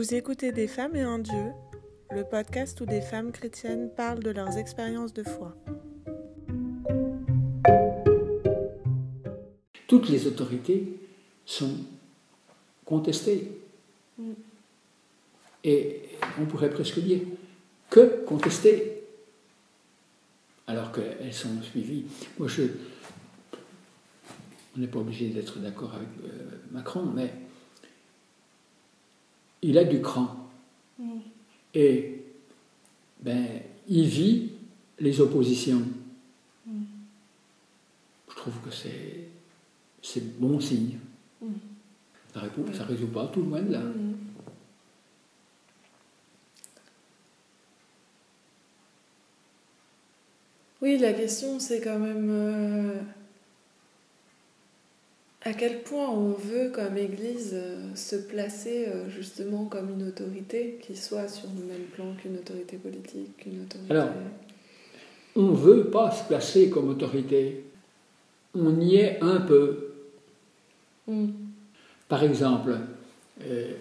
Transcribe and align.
Vous 0.00 0.14
écoutez 0.14 0.50
Des 0.50 0.66
femmes 0.66 0.96
et 0.96 1.02
un 1.02 1.18
Dieu, 1.18 1.52
le 2.10 2.24
podcast 2.24 2.80
où 2.80 2.86
des 2.86 3.02
femmes 3.02 3.32
chrétiennes 3.32 3.90
parlent 3.94 4.22
de 4.22 4.30
leurs 4.30 4.56
expériences 4.56 5.12
de 5.12 5.22
foi. 5.22 5.54
Toutes 9.86 10.08
les 10.08 10.26
autorités 10.26 10.98
sont 11.44 11.76
contestées. 12.86 13.52
Et 15.64 16.00
on 16.40 16.46
pourrait 16.46 16.70
presque 16.70 17.00
dire 17.00 17.20
que 17.90 18.24
contestées, 18.24 19.02
alors 20.66 20.92
qu'elles 20.92 21.34
sont 21.34 21.60
suivies. 21.60 22.06
Moi, 22.38 22.48
je, 22.48 22.62
on 24.74 24.80
n'est 24.80 24.86
pas 24.86 25.00
obligé 25.00 25.28
d'être 25.28 25.58
d'accord 25.58 25.92
avec 25.94 26.08
euh, 26.24 26.56
Macron, 26.70 27.02
mais 27.04 27.30
il 29.62 29.78
a 29.78 29.84
du 29.84 30.00
cran. 30.00 30.36
Et 31.74 32.22
ben, 33.20 33.46
il 33.88 34.06
vit 34.06 34.52
les 34.98 35.20
oppositions. 35.20 35.82
Je 38.28 38.34
trouve 38.34 38.58
que 38.64 38.70
c'est, 38.70 39.28
c'est 40.02 40.38
bon 40.38 40.60
signe. 40.60 40.98
Ça 42.32 42.42
ne 42.42 42.88
résout 42.88 43.08
pas 43.08 43.26
tout 43.26 43.42
loin 43.42 43.60
de 43.60 43.72
là. 43.72 43.82
Oui, 50.82 50.96
la 50.96 51.12
question 51.12 51.60
c'est 51.60 51.80
quand 51.82 51.98
même 51.98 52.28
euh, 52.30 53.00
à 55.42 55.52
quel 55.54 55.82
point 55.82 56.08
on 56.08 56.32
veut 56.32 56.70
comme 56.70 56.96
Église 56.96 57.52
euh, 57.54 57.94
se 57.94 58.16
placer 58.16 58.88
euh, 58.88 59.08
justement 59.08 59.64
comme 59.64 59.90
une 59.90 60.06
autorité 60.08 60.78
qui 60.82 60.94
soit 60.96 61.28
sur 61.28 61.48
le 61.56 61.64
même 61.64 61.86
plan 61.94 62.12
qu'une 62.20 62.36
autorité 62.36 62.76
politique, 62.76 63.36
qu'une 63.38 63.62
autorité... 63.62 63.90
Alors, 63.90 64.10
on 65.36 65.42
ne 65.42 65.56
veut 65.56 65.90
pas 65.90 66.10
se 66.10 66.24
placer 66.24 66.68
comme 66.68 66.88
autorité. 66.90 67.64
On 68.54 68.80
y 68.80 68.96
est 68.96 69.22
un 69.22 69.40
peu. 69.40 69.94
Mm. 71.06 71.28
Par 72.08 72.22
exemple, 72.22 72.76
euh, 73.42 73.72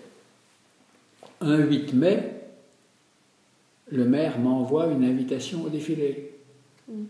un 1.42 1.58
8 1.58 1.94
mai, 1.94 2.34
le 3.92 4.06
maire 4.06 4.40
m'envoie 4.40 4.88
une 4.88 5.04
invitation 5.04 5.64
au 5.64 5.70
défilé. 5.70 6.34
Mm. 6.88 7.04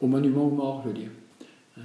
Au 0.00 0.06
monument 0.06 0.46
aux 0.46 0.50
morts, 0.50 0.82
je 0.84 0.88
veux 0.88 0.94
dire. 0.94 1.10
Hein. 1.78 1.82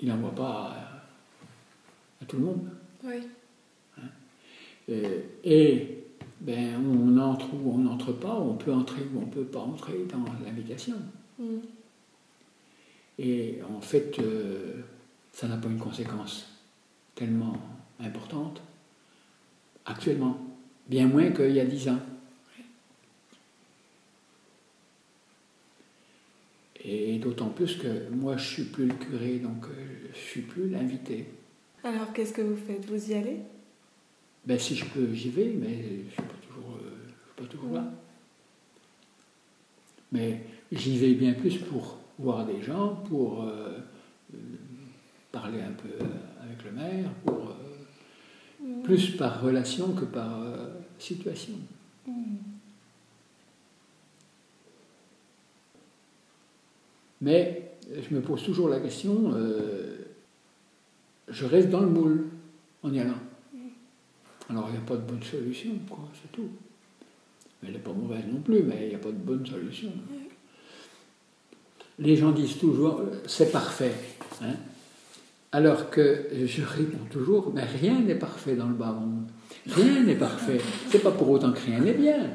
Il 0.00 0.08
n'envoie 0.08 0.34
pas 0.34 0.50
à, 0.50 2.22
à 2.22 2.24
tout 2.26 2.36
le 2.36 2.44
monde. 2.44 2.70
Oui. 3.04 3.22
Euh, 4.88 5.20
et 5.44 6.04
ben, 6.40 6.74
on 6.84 7.16
entre 7.18 7.46
ou 7.54 7.74
on 7.74 7.78
n'entre 7.78 8.12
pas, 8.12 8.34
on 8.34 8.54
peut 8.54 8.72
entrer 8.72 9.02
ou 9.14 9.18
on 9.18 9.26
ne 9.26 9.30
peut 9.30 9.44
pas 9.44 9.60
entrer 9.60 10.06
dans 10.10 10.24
l'invitation. 10.44 10.96
Mm. 11.38 11.58
Et 13.18 13.60
en 13.76 13.80
fait, 13.80 14.18
euh, 14.18 14.80
ça 15.32 15.46
n'a 15.46 15.58
pas 15.58 15.68
une 15.68 15.78
conséquence 15.78 16.48
tellement 17.14 17.56
importante 18.00 18.62
actuellement, 19.84 20.38
bien 20.88 21.06
moins 21.06 21.30
qu'il 21.30 21.52
y 21.52 21.60
a 21.60 21.64
dix 21.64 21.88
ans. 21.88 21.98
Et 26.92 27.18
d'autant 27.18 27.50
plus 27.50 27.76
que 27.76 28.08
moi, 28.10 28.36
je 28.36 28.46
suis 28.46 28.64
plus 28.64 28.86
le 28.86 28.94
curé, 28.94 29.38
donc 29.38 29.64
euh, 29.66 30.08
je 30.12 30.18
suis 30.18 30.40
plus 30.40 30.68
l'invité. 30.68 31.26
Alors 31.84 32.12
qu'est-ce 32.12 32.32
que 32.32 32.42
vous 32.42 32.56
faites? 32.56 32.84
Vous 32.86 33.10
y 33.10 33.14
allez? 33.14 33.38
Ben, 34.44 34.58
si 34.58 34.74
je 34.74 34.84
peux, 34.86 35.12
j'y 35.12 35.28
vais, 35.28 35.52
mais 35.56 35.76
je 35.76 36.04
ne 36.06 36.10
suis 36.10 36.22
pas 36.22 36.34
toujours, 36.48 36.76
euh, 36.76 36.90
je 37.06 37.42
suis 37.42 37.48
pas 37.48 37.54
toujours 37.54 37.74
là. 37.74 37.84
Mais 40.10 40.40
j'y 40.72 40.98
vais 40.98 41.14
bien 41.14 41.34
plus 41.34 41.58
pour 41.58 41.98
voir 42.18 42.44
des 42.44 42.60
gens, 42.60 42.96
pour 43.08 43.44
euh, 43.44 43.78
euh, 44.34 44.38
parler 45.30 45.60
un 45.60 45.72
peu 45.72 46.04
avec 46.42 46.64
le 46.64 46.72
maire, 46.72 47.10
pour, 47.24 47.50
euh, 47.50 48.82
plus 48.82 49.10
par 49.10 49.40
relation 49.42 49.92
que 49.92 50.04
par 50.04 50.42
situation. 50.98 51.54
Mais 57.20 57.72
je 57.90 58.14
me 58.14 58.20
pose 58.20 58.42
toujours 58.42 58.68
la 58.68 58.80
question, 58.80 59.32
euh, 59.34 59.96
je 61.28 61.44
reste 61.44 61.68
dans 61.68 61.80
le 61.80 61.88
moule 61.88 62.26
en 62.82 62.92
y 62.92 63.00
allant. 63.00 63.18
Alors 64.48 64.66
il 64.68 64.72
n'y 64.72 64.78
a 64.78 64.86
pas 64.86 64.96
de 64.96 65.02
bonne 65.02 65.22
solution, 65.22 65.70
quoi, 65.88 66.08
c'est 66.14 66.32
tout. 66.32 66.48
Elle 67.62 67.72
n'est 67.72 67.78
pas 67.78 67.92
mauvaise 67.92 68.24
non 68.32 68.40
plus, 68.40 68.62
mais 68.62 68.84
il 68.84 68.88
n'y 68.88 68.94
a 68.94 68.98
pas 68.98 69.10
de 69.10 69.14
bonne 69.14 69.46
solution. 69.46 69.92
Les 71.98 72.16
gens 72.16 72.32
disent 72.32 72.56
toujours, 72.58 73.00
euh, 73.00 73.22
c'est 73.26 73.52
parfait. 73.52 73.92
hein. 74.42 74.54
Alors 75.52 75.90
que 75.90 76.28
je 76.46 76.62
réponds 76.62 77.04
toujours, 77.10 77.52
mais 77.52 77.64
rien 77.64 78.00
n'est 78.00 78.14
parfait 78.14 78.54
dans 78.54 78.68
le 78.68 78.74
bas 78.74 78.92
monde. 78.92 79.26
Rien 79.66 80.02
n'est 80.04 80.14
parfait. 80.16 80.60
C'est 80.88 81.02
pas 81.02 81.10
pour 81.10 81.28
autant 81.28 81.52
que 81.52 81.58
rien 81.58 81.80
n'est 81.80 81.92
bien. 81.92 82.30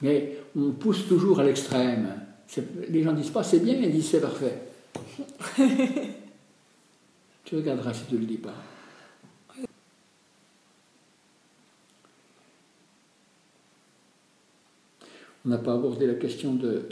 Mais 0.00 0.38
on 0.56 0.70
pousse 0.70 1.06
toujours 1.08 1.40
à 1.40 1.44
l'extrême. 1.44 2.23
Les 2.88 3.02
gens 3.02 3.12
disent 3.12 3.30
pas 3.30 3.42
c'est 3.42 3.60
bien, 3.60 3.74
ils 3.74 3.90
disent 3.90 4.10
c'est 4.10 4.20
parfait. 4.20 4.58
tu 7.44 7.56
regarderas 7.56 7.92
si 7.92 8.04
tu 8.06 8.14
ne 8.14 8.20
le 8.20 8.26
dis 8.26 8.38
pas. 8.38 8.54
On 15.46 15.50
n'a 15.50 15.58
pas 15.58 15.74
abordé 15.74 16.06
la 16.06 16.14
question 16.14 16.54
de, 16.54 16.88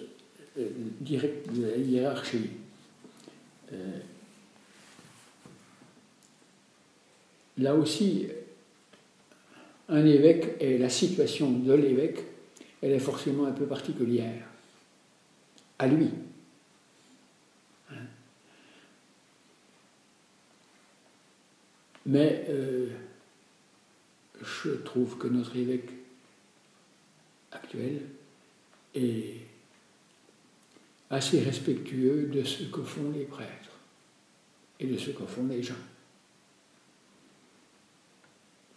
euh, 0.58 0.68
direct 1.00 1.50
de 1.52 1.62
la 1.66 1.76
hiérarchie. 1.76 2.50
Euh, 3.72 3.98
là 7.56 7.74
aussi, 7.74 8.26
un 9.88 10.04
évêque 10.04 10.56
et 10.60 10.76
la 10.76 10.90
situation 10.90 11.50
de 11.50 11.72
l'évêque, 11.72 12.18
elle 12.82 12.92
est 12.92 12.98
forcément 12.98 13.46
un 13.46 13.52
peu 13.52 13.64
particulière. 13.64 14.51
Lui. 15.86 16.10
Mais 22.06 22.46
euh, 22.48 22.88
je 24.42 24.70
trouve 24.70 25.18
que 25.18 25.28
notre 25.28 25.56
évêque 25.56 25.88
actuel 27.52 28.02
est 28.94 29.36
assez 31.10 31.40
respectueux 31.40 32.24
de 32.26 32.42
ce 32.42 32.64
que 32.64 32.82
font 32.82 33.10
les 33.12 33.24
prêtres 33.24 33.70
et 34.80 34.86
de 34.86 34.98
ce 34.98 35.10
que 35.10 35.24
font 35.26 35.46
les 35.46 35.62
gens. 35.62 35.74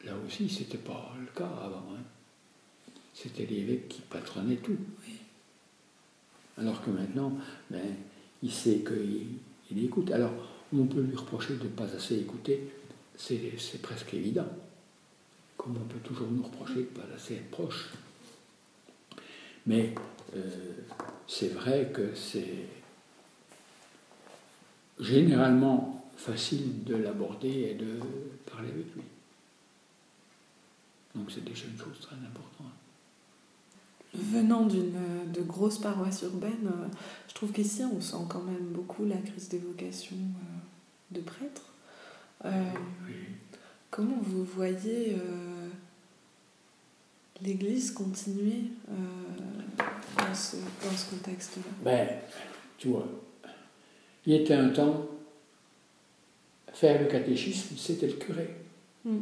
Là 0.04 0.14
aussi, 0.26 0.48
ce 0.48 0.60
n'était 0.60 0.78
pas 0.78 1.16
le 1.20 1.26
cas 1.28 1.48
avant. 1.48 1.96
hein. 1.96 2.04
C'était 3.14 3.46
l'évêque 3.46 3.88
qui 3.88 4.02
patronnait 4.02 4.58
tout. 4.58 4.78
Alors 6.58 6.82
que 6.84 6.90
maintenant, 6.90 7.34
ben, 7.70 7.96
il 8.42 8.52
sait 8.52 8.84
qu'il 8.86 9.28
il 9.72 9.86
écoute. 9.86 10.12
Alors, 10.12 10.34
on 10.74 10.86
peut 10.86 11.02
lui 11.02 11.16
reprocher 11.16 11.56
de 11.56 11.64
ne 11.64 11.70
pas 11.70 11.86
assez 11.96 12.16
écouter, 12.16 12.70
c'est 13.16 13.54
c'est 13.58 13.82
presque 13.82 14.14
évident. 14.14 14.48
Comme 15.58 15.78
on 15.78 15.88
peut 15.88 16.00
toujours 16.00 16.30
nous 16.30 16.44
reprocher 16.44 16.76
de 16.76 16.80
ne 16.80 16.86
pas 16.86 17.16
assez 17.16 17.36
être 17.36 17.50
proche. 17.50 17.90
Mais 19.66 19.96
euh, 20.36 20.42
c'est 21.28 21.50
vrai 21.50 21.92
que 21.94 22.14
c'est 22.14 22.68
généralement 25.00 26.12
facile 26.16 26.84
de 26.84 26.96
l'aborder 26.96 27.72
et 27.72 27.74
de 27.74 28.00
parler 28.50 28.70
avec 28.70 28.94
lui. 28.96 29.02
Donc 31.16 31.32
c'est 31.32 31.44
déjà 31.44 31.66
une 31.66 31.78
chose 31.78 32.00
très 32.00 32.16
importante. 32.16 32.72
Venant 34.18 34.66
d'une 34.66 34.94
de 35.34 35.42
grosses 35.42 35.80
paroisses 35.80 36.22
urbaines, 36.22 36.68
euh, 36.68 36.88
je 37.28 37.34
trouve 37.34 37.52
qu'ici 37.52 37.84
on 37.84 38.00
sent 38.00 38.24
quand 38.30 38.42
même 38.44 38.68
beaucoup 38.72 39.06
la 39.06 39.18
crise 39.18 39.50
des 39.50 39.58
vocations 39.58 40.16
euh, 40.16 41.16
de 41.16 41.22
prêtres. 41.22 41.74
Euh, 42.46 42.50
Oui. 43.08 43.14
comment 43.90 44.18
vous 44.22 44.44
voyez 44.44 45.14
euh, 45.14 45.68
l'Église 47.42 47.92
continuer 47.92 48.72
euh, 48.90 49.84
dans 50.18 50.34
ce, 50.34 50.58
dans 50.58 50.96
ce 50.96 51.10
contexte-là? 51.12 51.64
Ben, 51.84 52.08
tu 52.78 52.90
vois, 52.90 53.08
il 54.26 54.34
y 54.34 54.36
était 54.36 54.54
un 54.54 54.70
temps, 54.70 55.08
faire 56.74 57.02
le 57.02 57.08
catéchisme, 57.08 57.76
c'était 57.78 58.08
le 58.08 58.14
curé. 58.14 58.50
Mm. 59.06 59.18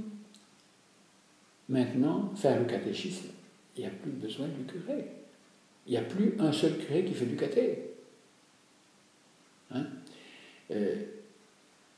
Maintenant, 1.69 2.31
faire 2.36 2.60
le 2.60 2.66
catéchisme, 2.66 3.28
il 3.75 3.81
n'y 3.81 3.88
a 3.88 3.92
plus 3.92 4.12
besoin 4.12 4.48
du 4.48 4.64
curé. 4.66 5.06
Il 5.88 5.92
n'y 5.92 5.98
a 5.98 6.02
plus 6.02 6.36
un 6.40 6.52
seul 6.52 6.78
curé 6.78 7.04
qui 7.04 7.14
fait 7.14 7.25
du 7.25 7.36
caté. 7.36 7.92
Hein? 9.72 9.86
Euh, 10.72 10.96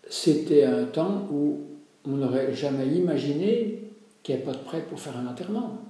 c'était 0.10 0.64
un 0.64 0.86
temps 0.86 1.28
où 1.32 1.62
on 2.06 2.18
n'aurait 2.18 2.54
jamais 2.54 2.88
imaginé 2.88 3.80
qu'il 4.24 4.36
n'y 4.36 4.42
ait 4.42 4.46
pas 4.46 4.54
de 4.54 4.64
prêtre 4.64 4.88
pour 4.88 5.00
faire 5.00 5.18
un 5.18 5.28
enterrement. 5.28 5.82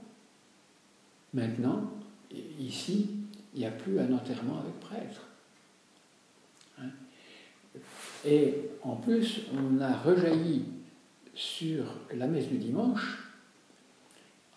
Maintenant, 1.33 1.91
ici, 2.59 3.09
il 3.53 3.59
n'y 3.59 3.65
a 3.65 3.71
plus 3.71 3.99
un 3.99 4.11
enterrement 4.11 4.59
avec 4.59 4.79
prêtre. 4.79 5.27
Hein? 6.79 6.89
Et 8.25 8.55
en 8.81 8.95
plus, 8.95 9.41
on 9.53 9.79
a 9.81 9.95
rejailli 9.97 10.65
sur 11.33 11.85
la 12.13 12.27
messe 12.27 12.47
du 12.47 12.57
dimanche 12.57 13.29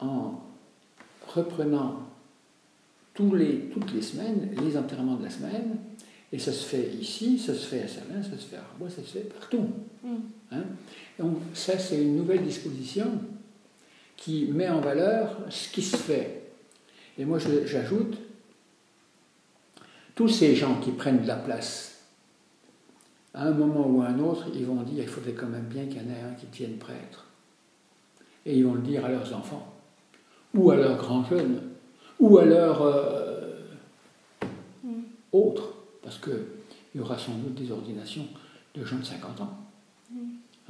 en 0.01 0.48
reprenant 1.29 2.03
tous 3.15 3.35
les, 3.35 3.69
toutes 3.73 3.93
les 3.93 4.03
semaines 4.03 4.51
les 4.63 4.77
enterrements 4.77 5.17
de 5.17 5.25
la 5.25 5.31
semaine. 5.31 5.77
Et 6.31 6.39
ça 6.39 6.53
se 6.53 6.65
fait 6.65 6.91
ici, 7.01 7.39
ça 7.39 7.55
se 7.55 7.67
fait 7.67 7.83
à 7.83 7.89
Salins, 7.89 8.23
ça 8.23 8.37
se 8.37 8.47
fait 8.47 8.57
à 8.57 8.61
Arbois, 8.61 8.91
ça 8.91 9.03
se 9.03 9.19
fait 9.19 9.29
partout. 9.29 9.71
Mm. 10.05 10.17
Hein. 10.53 10.63
Donc 11.19 11.39
ça, 11.55 11.79
c'est 11.79 12.03
une 12.03 12.17
nouvelle 12.17 12.43
disposition 12.43 13.07
qui 14.17 14.47
met 14.47 14.69
en 14.69 14.81
valeur 14.81 15.39
ce 15.49 15.71
qui 15.71 15.83
se 15.83 15.97
fait. 15.97 16.43
Et 17.17 17.25
moi, 17.25 17.39
j'ajoute, 17.39 18.19
tous 20.15 20.29
ces 20.29 20.55
gens 20.55 20.81
qui 20.81 20.91
prennent 20.91 21.23
de 21.23 21.27
la 21.27 21.37
place, 21.37 22.03
à 23.35 23.45
un 23.45 23.53
moment 23.53 23.87
ou 23.89 24.03
à 24.03 24.07
un 24.07 24.19
autre, 24.19 24.47
ils 24.55 24.67
vont 24.67 24.83
dire, 24.83 25.03
il 25.03 25.09
faudrait 25.09 25.33
quand 25.33 25.47
même 25.47 25.67
bien 25.67 25.87
qu'il 25.87 25.99
y 25.99 26.01
en 26.01 26.09
ait 26.09 26.23
un 26.29 26.35
qui 26.35 26.47
tienne 26.47 26.77
prêtre. 26.77 27.27
Et 28.45 28.57
ils 28.57 28.65
vont 28.65 28.75
le 28.75 28.83
dire 28.83 29.05
à 29.05 29.09
leurs 29.09 29.35
enfants, 29.35 29.78
ou 30.55 30.71
à 30.71 30.77
leurs 30.77 30.97
grands 30.97 31.25
jeunes, 31.25 31.61
ou 32.19 32.39
à 32.39 32.45
leurs 32.45 32.83
euh, 32.83 33.61
mm. 34.85 35.03
autres, 35.33 35.75
parce 36.03 36.19
qu'il 36.19 36.45
y 36.95 37.00
aura 37.00 37.19
sans 37.19 37.35
doute 37.35 37.55
des 37.55 37.71
ordinations 37.71 38.27
de 38.75 38.85
gens 38.85 38.99
de 38.99 39.05
50 39.05 39.41
ans. 39.41 39.56
Mm. 40.11 40.17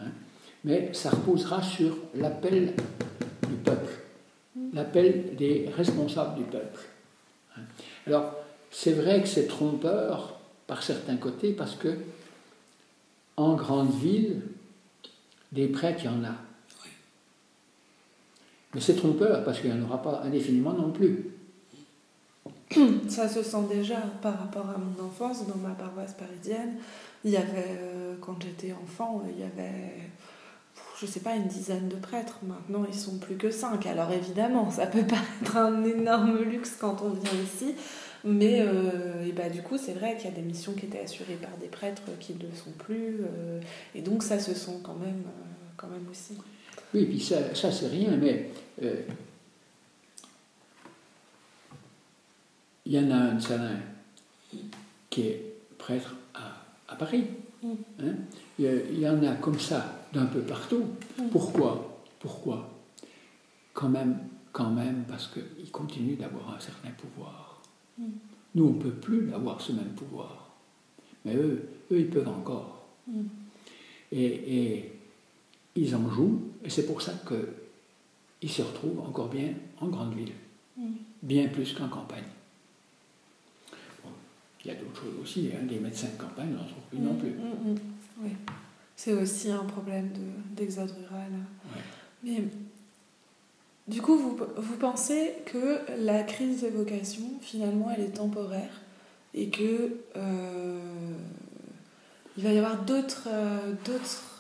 Hein. 0.01 0.11
Mais 0.65 0.93
ça 0.93 1.11
reposera 1.11 1.63
sur 1.63 1.97
l'appel 2.15 2.75
du 3.49 3.55
peuple, 3.65 3.93
mm. 4.57 4.69
l'appel 4.75 5.37
des 5.37 5.71
responsables 5.77 6.37
du 6.37 6.45
peuple. 6.45 6.81
Hein. 7.57 7.63
Alors, 8.07 8.33
c'est 8.71 8.93
vrai 8.93 9.23
que 9.23 9.29
c'est 9.29 9.47
trompeur 9.47 10.39
par 10.67 10.83
certains 10.83 11.17
côtés, 11.17 11.53
parce 11.53 11.75
que 11.75 11.97
en 13.37 13.55
grande 13.55 13.95
ville, 13.95 14.43
des 15.53 15.69
prêtres, 15.69 16.01
il 16.03 16.07
y 16.07 16.09
en 16.09 16.25
a. 16.25 16.35
Mais 18.75 18.81
c'est 18.81 18.97
trompeur 18.97 19.45
parce 19.45 19.61
qu'il 19.61 19.73
n'y 19.73 19.81
en 19.81 19.85
aura 19.85 20.03
pas 20.03 20.21
indéfiniment 20.25 20.73
non 20.73 20.91
plus. 20.91 21.31
Ça 23.09 23.29
se 23.29 23.43
sent 23.43 23.65
déjà 23.71 23.97
par 24.21 24.39
rapport 24.39 24.69
à 24.69 24.77
mon 24.77 25.07
enfance 25.07 25.47
dans 25.47 25.57
ma 25.57 25.75
paroisse 25.75 26.15
parisienne. 26.15 26.75
Il 27.25 27.31
y 27.31 27.37
avait, 27.37 27.79
euh, 27.81 28.15
quand 28.21 28.37
j'étais 28.43 28.73
enfant, 28.73 29.23
il 29.29 29.41
y 29.41 29.45
avait, 29.45 30.11
je 31.01 31.07
sais 31.07 31.21
pas, 31.21 31.35
une 31.35 31.47
dizaine 31.47 31.89
de 31.89 31.97
prêtres. 31.97 32.39
Maintenant, 32.43 32.85
ils 32.87 32.99
sont 32.99 33.19
plus 33.19 33.37
que 33.37 33.51
cinq. 33.51 33.87
Alors 33.87 34.13
évidemment, 34.13 34.71
ça 34.71 34.87
peut 34.87 35.03
paraître 35.09 35.57
un 35.57 35.85
énorme 35.85 36.43
luxe 36.43 36.77
quand 36.79 37.03
on 37.03 37.11
vient 37.11 37.41
ici. 37.43 37.75
Mais 38.25 38.61
euh, 38.61 39.25
et 39.27 39.33
bah, 39.33 39.49
du 39.49 39.63
coup, 39.63 39.79
c'est 39.79 39.95
vrai 39.95 40.17
qu'il 40.17 40.29
y 40.29 40.33
a 40.33 40.37
des 40.37 40.43
missions 40.43 40.73
qui 40.73 40.87
étaient 40.87 41.01
assurées 41.01 41.39
par 41.41 41.57
des 41.59 41.69
prêtres 41.69 42.03
qui 42.21 42.35
ne 42.35 42.41
le 42.41 42.55
sont 42.55 42.73
plus. 42.77 43.21
Euh, 43.23 43.61
et 43.95 44.03
donc, 44.03 44.23
ça 44.23 44.39
se 44.39 44.53
sent 44.53 44.81
quand 44.83 44.97
même, 44.97 45.23
quand 45.77 45.89
même 45.89 46.07
aussi. 46.11 46.35
Oui, 46.95 47.05
puis 47.05 47.21
ça, 47.21 47.55
ça 47.55 47.71
c'est 47.71 47.89
rien, 47.89 48.17
mais 48.17 48.51
il 52.89 52.95
y 52.95 52.99
en 52.99 53.11
a 53.11 53.17
un 53.17 53.35
de 53.35 53.41
Salin 53.41 53.77
qui 55.11 55.21
est 55.21 55.55
prêtre 55.77 56.15
à, 56.35 56.97
Paris. 56.97 57.25
Mm. 57.63 57.69
Hein. 58.01 58.15
il, 58.59 58.99
y 58.99 59.09
en 59.09 59.23
a 59.23 59.35
comme 59.35 59.59
ça 59.59 60.07
d'un 60.13 60.25
peu 60.27 60.41
partout. 60.41 60.87
Mm. 61.19 61.29
Pourquoi? 61.31 62.03
Pourquoi? 62.19 62.71
Quand 63.75 63.91
même, 63.91 64.19
quand 64.53 64.71
même, 64.71 65.05
parce 65.07 65.29
qu'ils 65.29 65.71
continuent 65.71 66.17
d'avoir 66.17 66.55
un 66.55 66.61
certain 66.61 66.91
pouvoir. 66.91 67.63
Mm. 67.99 68.05
Nous, 68.55 68.65
on 68.65 68.73
ne 68.73 68.83
peut 68.83 68.91
plus 68.91 69.33
avoir 69.35 69.61
ce 69.61 69.73
même 69.73 69.93
pouvoir. 69.95 70.51
Mais 71.27 71.37
eux, 71.37 71.69
eux, 71.93 72.01
ils 72.01 72.09
peuvent 72.09 72.29
encore. 72.29 72.87
Et, 74.11 74.25
et, 74.25 74.98
ils 75.79 75.95
en 75.95 76.11
jouent, 76.11 76.43
et 76.65 76.71
c'est 76.71 76.87
pour 76.87 77.03
ça 77.03 77.13
qu'ils 77.27 78.51
se 78.51 78.63
retrouvent 78.63 79.01
encore 79.01 79.29
bien 79.29 79.55
en 79.81 79.89
grande 79.89 80.15
ville, 80.15 80.33
bien 81.23 81.49
plus 81.49 81.73
qu'en 81.73 81.89
campagne. 81.89 82.25
Il 84.65 84.69
y 84.69 84.75
a 84.75 84.75
d'autres 84.75 85.01
choses 85.01 85.15
aussi, 85.23 85.51
hein, 85.55 85.65
des 85.67 85.79
médecins 85.79 86.09
de 86.09 86.21
campagne, 86.21 86.49
on 86.51 86.63
n'en 86.63 86.69
trouve 86.69 86.83
plus 86.91 86.99
non 86.99 87.15
mm, 87.15 87.19
plus. 87.19 87.31
Mm, 87.31 87.73
mm. 87.73 87.79
oui. 88.23 88.31
C'est 88.97 89.13
aussi 89.13 89.51
un 89.51 89.65
problème 89.65 90.11
d'exode 90.57 90.91
rural. 90.91 91.31
Mais 92.25 92.43
du 93.87 94.03
coup, 94.03 94.17
vous, 94.17 94.37
vous 94.57 94.77
pensez 94.77 95.35
que 95.47 95.79
la 96.05 96.25
crise 96.25 96.63
des 96.63 96.71
vocations, 96.71 97.31
finalement, 97.41 97.93
elle 97.97 98.05
est 98.05 98.17
temporaire 98.17 98.83
et 99.35 99.49
que 99.49 99.97
euh, 100.17 101.13
il 102.37 102.43
va 102.43 102.53
y 102.53 102.59
avoir 102.59 102.83
d'autres, 102.83 103.29
euh, 103.29 103.73
d'autres 103.85 104.38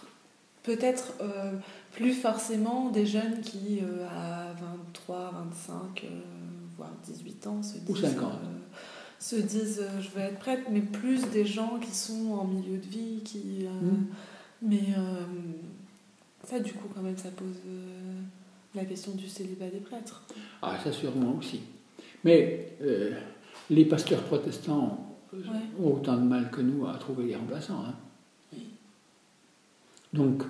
peut-être 0.76 1.14
euh, 1.20 1.52
plus 1.92 2.12
forcément 2.12 2.90
des 2.90 3.06
jeunes 3.06 3.40
qui, 3.40 3.80
à 4.10 4.52
23, 4.60 5.32
25, 5.50 6.06
voire 6.76 6.92
18 7.04 7.46
ans, 7.46 7.62
se 7.62 7.78
disent. 7.78 7.90
Ou 7.90 7.96
50 7.96 8.32
se 9.18 9.36
disent 9.36 9.80
euh, 9.80 10.00
je 10.00 10.10
veux 10.10 10.20
être 10.20 10.38
prête, 10.38 10.64
mais 10.70 10.80
plus 10.80 11.28
des 11.30 11.44
gens 11.44 11.78
qui 11.80 11.94
sont 11.94 12.32
en 12.32 12.44
milieu 12.44 12.78
de 12.78 12.86
vie, 12.86 13.20
qui. 13.24 13.66
Euh, 13.66 13.70
mm. 13.70 14.06
Mais 14.62 14.82
euh, 14.96 15.24
ça, 16.44 16.58
du 16.58 16.72
coup, 16.72 16.88
quand 16.94 17.02
même, 17.02 17.16
ça 17.16 17.30
pose 17.30 17.56
la 18.74 18.84
question 18.84 19.12
du 19.12 19.28
célibat 19.28 19.68
des 19.68 19.78
prêtres. 19.78 20.24
Ah, 20.62 20.76
ça 20.82 20.90
sûrement 20.90 21.36
aussi. 21.38 21.60
Mais 22.24 22.72
les 23.70 23.84
pasteurs 23.84 24.22
protestants 24.24 25.16
ont 25.80 25.92
autant 25.92 26.16
de 26.16 26.22
mal 26.22 26.50
que 26.50 26.60
nous 26.60 26.88
à 26.88 26.94
trouver 26.94 27.26
les 27.26 27.36
remplaçants. 27.36 27.84
Hein. 27.86 27.94
Donc, 30.12 30.42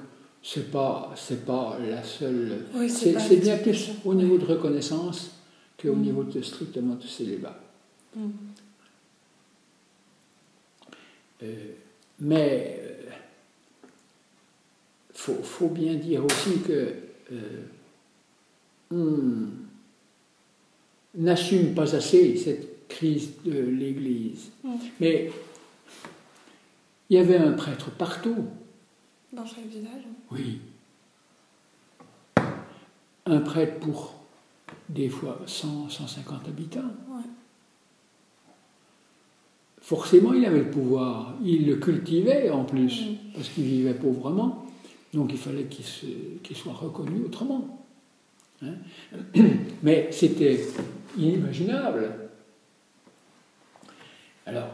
c'est 0.43 0.71
pas 0.71 1.13
c'est 1.17 1.45
pas 1.45 1.79
la 1.79 2.03
seule. 2.03 2.67
c'est 2.89 3.37
bien 3.41 3.59
plus 3.59 3.91
au 4.05 4.15
niveau 4.15 4.39
de 4.39 4.45
reconnaissance 4.45 5.33
qu'au 5.81 5.95
mm. 5.95 6.01
niveau 6.01 6.25
de 6.25 6.41
strictement 6.43 6.95
de 6.95 7.07
célibat. 7.07 7.61
Mm. 8.17 8.29
Euh, 11.43 11.55
mais 12.21 12.81
il 15.15 15.31
euh, 15.31 15.43
faut, 15.43 15.69
bien 15.69 15.95
dire 15.95 16.25
aussi 16.25 16.61
que 16.67 16.95
euh, 17.33 17.63
on 18.91 19.47
n'assume 21.15 21.75
pas 21.75 21.95
assez 21.95 22.37
cette 22.37 22.89
crise 22.89 23.31
de 23.45 23.61
l'Église. 23.61 24.51
Mm. 24.65 24.71
Mais 25.01 25.31
il 27.11 27.17
y 27.17 27.21
avait 27.21 27.37
un 27.37 27.53
prêtre 27.53 27.91
partout. 27.91 28.47
Dans 29.33 29.47
chaque 29.47 29.67
village 29.67 30.03
Oui. 30.31 30.61
Un 33.27 33.41
prêtre 33.41 33.79
pour 33.81 34.15
des 34.89 35.09
fois 35.09 35.41
100, 35.47 35.91
150 35.91 36.49
habitants 36.49 36.81
forcément 39.89 40.35
il 40.35 40.45
avait 40.45 40.59
le 40.59 40.71
pouvoir. 40.71 41.35
Il 41.43 41.67
le 41.67 41.77
cultivait 41.77 42.51
en 42.51 42.65
plus, 42.65 43.07
mm. 43.07 43.15
parce 43.35 43.49
qu'il 43.49 43.65
vivait 43.65 43.95
pauvrement. 43.95 44.67
Donc 45.15 45.31
il 45.33 45.39
fallait 45.39 45.65
qu'il 45.65 46.57
soit 46.57 46.75
reconnu 46.75 47.25
autrement. 47.25 47.83
Hein. 48.63 48.75
Mais 49.83 50.11
c'était 50.13 50.61
inimaginable. 51.17 52.11
Alors, 54.45 54.69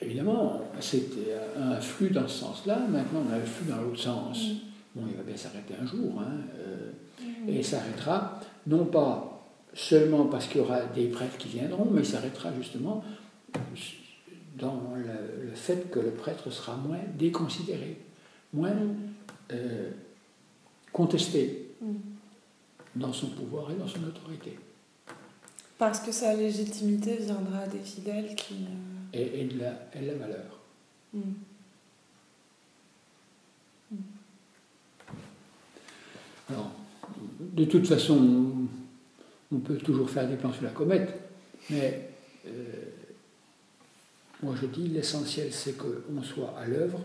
évidemment, 0.00 0.60
c'était 0.80 1.34
un 1.58 1.80
flux 1.80 2.10
dans 2.10 2.28
ce 2.28 2.40
sens-là. 2.40 2.78
Maintenant, 2.88 3.22
on 3.28 3.32
a 3.32 3.38
le 3.38 3.44
flux 3.44 3.70
dans 3.70 3.80
l'autre 3.80 4.00
sens. 4.00 4.38
Mm. 4.38 4.54
Bon, 4.96 5.02
il 5.10 5.16
va 5.16 5.22
bien 5.22 5.36
s'arrêter 5.36 5.74
un 5.80 5.86
jour. 5.86 6.20
Hein, 6.20 6.40
euh, 6.58 6.90
mm. 7.20 7.48
Et 7.48 7.56
il 7.58 7.64
s'arrêtera, 7.64 8.40
non 8.66 8.86
pas 8.86 9.32
seulement 9.74 10.26
parce 10.26 10.46
qu'il 10.46 10.60
y 10.60 10.64
aura 10.64 10.80
des 10.86 11.08
prêtres 11.08 11.36
qui 11.36 11.48
viendront, 11.48 11.86
mais 11.90 12.00
il 12.00 12.06
s'arrêtera 12.06 12.50
justement 12.56 13.04
dans 14.58 14.94
le, 14.96 15.54
fait 15.54 15.90
que 15.90 15.98
le 15.98 16.12
prêtre 16.12 16.50
sera 16.50 16.76
moins 16.76 17.00
déconsidéré, 17.18 17.98
moins 18.54 18.72
euh, 19.52 19.90
contesté 20.92 21.68
mm. 21.82 21.86
dans 22.96 23.12
son 23.12 23.28
pouvoir 23.28 23.70
et 23.70 23.74
dans 23.74 23.88
son 23.88 24.02
autorité. 24.04 24.58
Parce 25.78 26.00
que 26.00 26.10
sa 26.10 26.34
légitimité 26.34 27.16
viendra 27.16 27.66
des 27.66 27.80
fidèles 27.80 28.34
qui... 28.34 28.66
Et, 29.16 29.44
de 29.44 29.58
la, 29.58 29.72
la 30.00 30.14
valeur. 30.14 30.60
Mm. 31.14 31.20
Mm. 33.90 33.96
Alors, 36.50 36.70
de 37.40 37.64
toute 37.64 37.86
façon, 37.86 38.68
on 39.52 39.58
peut 39.58 39.76
toujours 39.76 40.10
faire 40.10 40.28
des 40.28 40.36
plans 40.36 40.52
sur 40.52 40.64
la 40.64 40.70
comète, 40.70 41.18
mais 41.70 42.10
euh, 42.46 42.50
moi 44.42 44.54
je 44.60 44.66
dis 44.66 44.88
l'essentiel 44.88 45.52
c'est 45.52 45.76
qu'on 45.76 46.22
soit 46.22 46.54
à 46.58 46.66
l'œuvre 46.66 47.00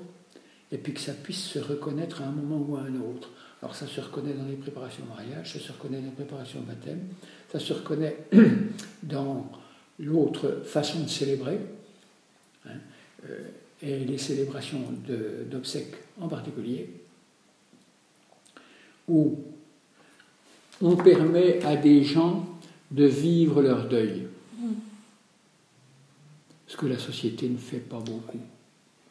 et 0.71 0.77
puis 0.77 0.93
que 0.93 0.99
ça 0.99 1.13
puisse 1.13 1.43
se 1.43 1.59
reconnaître 1.59 2.21
à 2.21 2.25
un 2.25 2.31
moment 2.31 2.65
ou 2.67 2.75
à 2.75 2.81
un 2.81 2.95
autre. 2.95 3.29
Alors 3.61 3.75
ça 3.75 3.87
se 3.87 4.01
reconnaît 4.01 4.33
dans 4.33 4.45
les 4.45 4.55
préparations 4.55 5.03
au 5.03 5.15
mariage, 5.15 5.53
ça 5.53 5.59
se 5.59 5.71
reconnaît 5.71 5.99
dans 5.99 6.05
les 6.05 6.11
préparations 6.11 6.59
au 6.59 6.63
baptême, 6.63 7.01
ça 7.51 7.59
se 7.59 7.73
reconnaît 7.73 8.17
dans 9.03 9.51
l'autre 9.99 10.63
façon 10.65 11.03
de 11.03 11.09
célébrer, 11.09 11.59
hein, 12.65 12.77
euh, 13.25 13.47
et 13.81 14.05
les 14.05 14.17
célébrations 14.17 14.83
d'obsèques 15.49 15.95
en 16.19 16.27
particulier, 16.27 16.89
où 19.07 19.39
on 20.81 20.95
permet 20.95 21.63
à 21.63 21.75
des 21.75 22.03
gens 22.03 22.47
de 22.91 23.05
vivre 23.05 23.61
leur 23.61 23.87
deuil. 23.87 24.27
Ce 26.67 26.77
que 26.77 26.85
la 26.85 26.99
société 26.99 27.49
ne 27.49 27.57
fait 27.57 27.79
pas 27.79 27.99
beaucoup. 27.99 28.39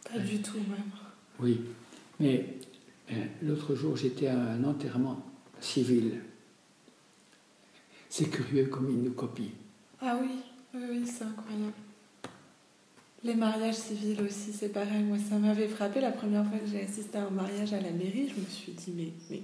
Pas 0.04 0.18
du 0.18 0.40
tout 0.40 0.56
même. 0.56 0.90
Oui, 1.38 1.60
mais 2.18 2.58
euh, 3.12 3.24
l'autre 3.42 3.74
jour 3.74 3.96
j'étais 3.96 4.28
à 4.28 4.38
un 4.38 4.64
enterrement 4.64 5.24
civil. 5.60 6.20
C'est 8.08 8.30
curieux 8.30 8.66
comme 8.66 8.90
ils 8.90 9.02
nous 9.02 9.12
copient. 9.12 9.52
Ah 10.00 10.18
oui, 10.20 10.36
oui, 10.74 10.80
oui 10.90 11.02
c'est 11.06 11.24
incroyable. 11.24 11.72
Les 13.22 13.34
mariages 13.34 13.74
civils 13.74 14.18
aussi, 14.22 14.50
c'est 14.52 14.72
pareil. 14.72 15.02
Moi, 15.06 15.18
ça 15.18 15.36
m'avait 15.36 15.68
frappé 15.68 16.00
la 16.00 16.10
première 16.10 16.42
fois 16.46 16.58
que 16.58 16.70
j'ai 16.70 16.82
assisté 16.82 17.18
à 17.18 17.26
un 17.26 17.30
mariage 17.30 17.72
à 17.74 17.80
la 17.80 17.90
mairie. 17.90 18.32
Je 18.34 18.40
me 18.40 18.46
suis 18.48 18.72
dit, 18.72 18.92
mais, 18.96 19.12
mais, 19.30 19.42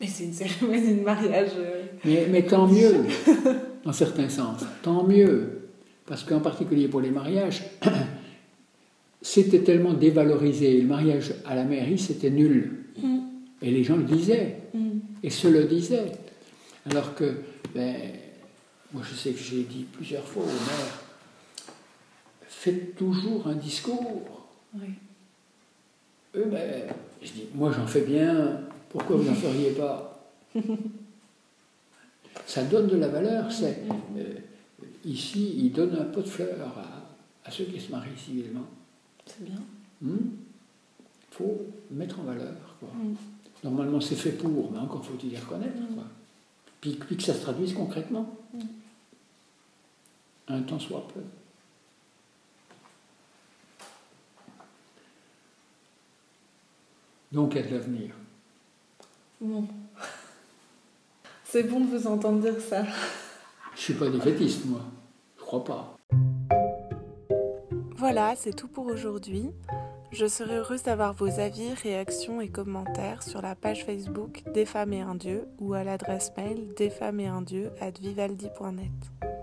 mais 0.00 0.06
c'est 0.06 0.24
une 0.24 0.32
cérémonie 0.32 0.94
de 0.94 1.02
mariage. 1.02 1.50
Euh, 1.58 1.82
mais, 2.06 2.26
mais 2.30 2.42
tant 2.42 2.66
mieux, 2.66 3.04
dans 3.84 3.92
certains 3.92 4.30
sens. 4.30 4.62
Tant 4.82 5.04
mieux. 5.04 5.68
Parce 6.06 6.24
qu'en 6.24 6.40
particulier 6.40 6.88
pour 6.88 7.02
les 7.02 7.10
mariages, 7.10 7.62
c'était 9.20 9.60
tellement 9.60 9.92
dévalorisé. 9.92 10.80
Le 10.80 10.86
mariage 10.86 11.34
à 11.44 11.54
la 11.54 11.64
mairie, 11.64 11.98
c'était 11.98 12.30
nul. 12.30 12.86
Mm. 12.96 13.18
Et 13.60 13.70
les 13.70 13.84
gens 13.84 13.96
le 13.96 14.04
disaient. 14.04 14.56
Mm. 14.72 15.00
Et 15.22 15.28
se 15.28 15.48
le 15.48 15.64
disaient. 15.64 16.12
Alors 16.90 17.14
que, 17.14 17.42
ben, 17.74 17.94
moi 18.94 19.02
je 19.06 19.14
sais 19.14 19.32
que 19.32 19.38
j'ai 19.38 19.64
dit 19.64 19.84
plusieurs 19.92 20.24
fois 20.24 20.44
au 20.44 20.46
maire, 20.46 21.09
faites 22.60 22.94
toujours 22.94 23.46
un 23.48 23.54
discours. 23.54 24.46
Oui. 24.74 24.88
Eux, 26.34 26.44
ben, 26.44 26.92
je 27.22 27.32
dis, 27.32 27.44
moi 27.54 27.72
j'en 27.72 27.86
fais 27.86 28.02
bien, 28.02 28.60
pourquoi 28.90 29.16
vous 29.16 29.24
n'en 29.24 29.34
feriez 29.34 29.70
pas? 29.70 30.30
Ça 32.46 32.64
donne 32.64 32.88
de 32.88 32.96
la 32.96 33.08
valeur, 33.08 33.50
c'est. 33.50 33.82
Euh, 34.16 34.34
ici, 35.04 35.54
ils 35.56 35.72
donnent 35.72 35.96
un 35.96 36.04
pot 36.04 36.20
de 36.20 36.28
fleurs 36.28 36.74
à, 37.44 37.50
ceux 37.50 37.64
qui 37.64 37.80
se 37.80 37.90
marient 37.90 38.16
civilement. 38.16 38.66
C'est 39.26 39.44
bien. 39.44 39.60
Il 40.02 40.08
hmm? 40.08 40.30
faut 41.30 41.66
mettre 41.90 42.20
en 42.20 42.24
valeur. 42.24 42.54
Hmm. 42.82 43.14
Normalement, 43.64 44.00
c'est 44.00 44.16
fait 44.16 44.32
pour, 44.32 44.70
mais 44.70 44.78
encore 44.78 45.04
faut-il 45.04 45.32
y 45.32 45.36
reconnaître. 45.36 45.76
Puis, 46.80 46.92
puis, 46.92 47.16
que 47.16 47.22
ça 47.22 47.34
se 47.34 47.42
traduise 47.42 47.72
concrètement. 47.72 48.36
Un 50.48 50.62
temps 50.62 50.78
soit 50.78 51.06
peu. 51.14 51.20
Donc, 57.32 57.56
a 57.56 57.62
de 57.62 57.68
l'avenir. 57.74 58.14
Bon. 59.40 59.66
C'est 61.44 61.62
bon 61.62 61.80
de 61.80 61.86
vous 61.86 62.06
entendre 62.06 62.40
dire 62.40 62.60
ça. 62.60 62.84
Je 63.74 63.80
suis 63.80 63.94
pas 63.94 64.08
défaitiste, 64.08 64.66
moi. 64.66 64.80
Je 65.38 65.42
crois 65.42 65.64
pas. 65.64 65.96
Voilà, 67.96 68.34
c'est 68.36 68.54
tout 68.54 68.68
pour 68.68 68.86
aujourd'hui. 68.86 69.50
Je 70.12 70.26
serai 70.26 70.56
heureuse 70.56 70.82
d'avoir 70.82 71.12
vos 71.12 71.38
avis, 71.38 71.72
réactions 71.74 72.40
et 72.40 72.48
commentaires 72.48 73.22
sur 73.22 73.42
la 73.42 73.54
page 73.54 73.84
Facebook 73.84 74.42
Des 74.52 74.66
femmes 74.66 74.92
et 74.92 75.02
un 75.02 75.14
dieu 75.14 75.46
ou 75.60 75.74
à 75.74 75.84
l'adresse 75.84 76.32
mail 76.36 76.74
desfemmesetundieu 76.76 77.70
at 77.80 77.92
vivaldi.net. 78.00 79.39